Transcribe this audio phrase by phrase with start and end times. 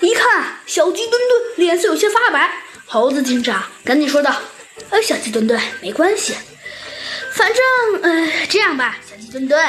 [0.00, 2.50] 一看小鸡墩墩脸色有些发白，
[2.86, 4.34] 猴子警长赶紧说道
[4.90, 6.34] ：“呃，小鸡墩墩，没关系，
[7.32, 9.62] 反正呃这样吧，小鸡墩墩，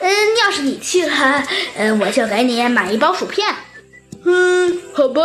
[0.00, 1.44] 嗯，要是你去了，
[1.76, 3.54] 嗯，我就给你买一包薯片。”
[4.24, 5.22] 嗯，好吧，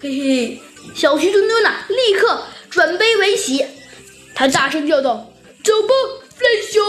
[0.00, 0.62] 嘿嘿。
[0.94, 3.66] 小鸡墩墩呐，立刻转悲为喜，
[4.34, 5.30] 他大声叫道
[5.62, 5.88] ：“走吧，
[6.36, 6.82] 弗兰熊！”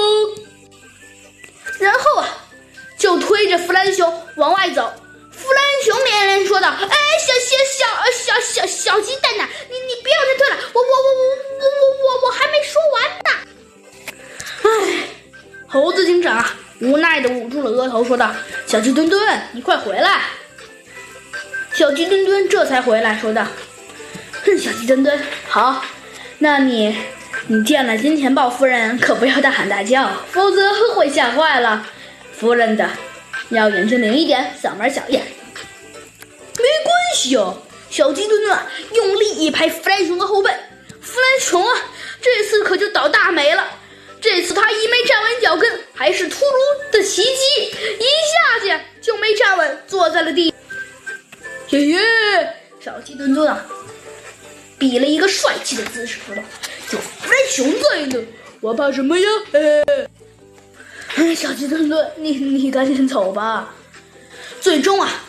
[1.80, 2.28] 然后啊，
[2.98, 4.94] 就推着弗兰熊往外走。
[6.50, 13.30] 说道：“哎，小小小小小小鸡蛋呐，你你不要再退了，我我我我我我我还没说完呢。”
[14.66, 14.68] 哎，
[15.68, 16.44] 猴子警长
[16.82, 18.34] 无奈的捂住了额头，说道
[18.66, 20.22] ：“小鸡墩墩，你快回来！”
[21.72, 23.46] 小鸡墩墩这才回来，说道
[24.44, 25.86] ：“哼，小鸡墩墩，好，
[26.40, 26.98] 那你
[27.46, 31.86] 你见了金钱豹夫人可不要大喊大叫，否则会吓坏了
[32.34, 32.90] 夫人的。”
[33.50, 35.24] 要眼睛灵一点，嗓门小一点，
[37.28, 37.58] 小！
[37.90, 38.60] 小鸡墩墩
[38.94, 40.52] 用力一拍弗兰熊的后背，
[41.02, 41.76] 弗兰熊啊，
[42.22, 43.68] 这次可就倒大霉了。
[44.22, 47.30] 这次他一没站稳脚跟，还是突如的袭击，
[48.00, 50.54] 一下去就没站稳，坐在了地。
[51.70, 52.00] 爷爷，
[52.80, 53.66] 小鸡墩墩啊，
[54.78, 56.42] 比了一个帅气的姿势，说道
[56.94, 58.24] ：“有弗兰熊在呢，
[58.62, 59.28] 我怕什么呀？”
[61.36, 63.74] 小鸡墩墩，你你赶紧走吧。
[64.62, 65.24] 最终啊，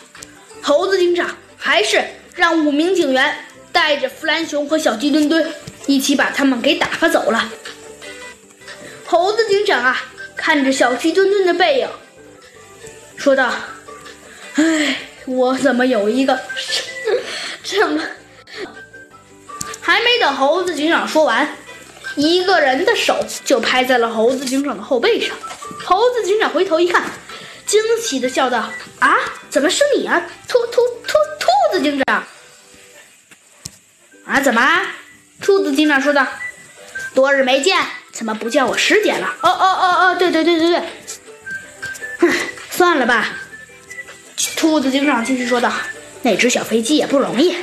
[0.61, 2.03] 猴子警长还是
[2.35, 5.53] 让五名警员带着弗兰熊和小鸡墩墩
[5.85, 7.53] 一起把他们给打发走了。
[9.05, 11.87] 猴子警长啊，看着小鸡墩墩的背影，
[13.15, 13.53] 说道
[14.55, 16.39] ：“哎，我怎么有一个
[17.63, 18.01] 这么……”
[19.79, 21.55] 还没等猴子警长说完，
[22.15, 25.37] 一个人的手就拍在了猴子警长的后背上。
[25.83, 27.03] 猴子警长回头一看，
[27.65, 29.17] 惊喜的笑道：“啊，
[29.49, 30.90] 怎么是你啊，兔兔兔兔
[31.71, 32.23] 子警长？
[34.25, 34.81] 啊，怎么？”
[35.41, 36.27] 兔子警长说道
[37.15, 37.77] ：“多日没见，
[38.11, 40.81] 怎么不叫我师姐了？”“哦哦哦哦，对对对对对。
[42.19, 42.31] ”“哼，
[42.69, 43.37] 算了吧。”
[44.55, 45.73] 兔子警长继续说道
[46.21, 47.55] ：“那只小飞机也不容易。”“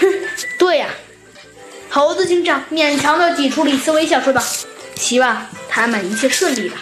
[0.00, 0.06] 哼，
[0.58, 0.88] 对呀。”
[1.90, 4.42] 猴子警长勉强的挤出了一丝微笑，说道
[4.96, 6.78] ：“希望。”他们一切顺利吧。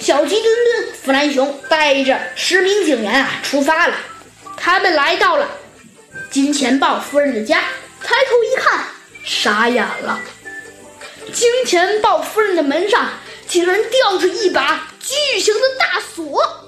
[0.00, 3.94] 小鸡墩墩、弗兰熊带着十名警员啊出发了。
[4.56, 5.46] 他们来到了
[6.30, 7.60] 金钱豹夫人的家，
[8.02, 8.84] 抬头一看，
[9.24, 10.18] 傻眼了。
[11.32, 13.10] 金钱豹夫人的门上
[13.46, 16.59] 竟然吊着一把巨型的大锁。